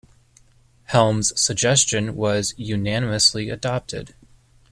Helm's 0.85 1.31
suggestion 1.39 2.15
was 2.15 2.55
unanimously 2.57 3.51
adopted. 3.51 4.15